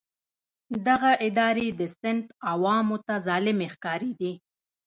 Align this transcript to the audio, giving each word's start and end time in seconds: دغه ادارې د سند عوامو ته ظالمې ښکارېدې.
دغه 0.87 1.11
ادارې 1.27 1.67
د 1.79 1.81
سند 1.99 2.25
عوامو 2.51 2.97
ته 3.05 3.13
ظالمې 3.27 3.67
ښکارېدې. 3.73 4.33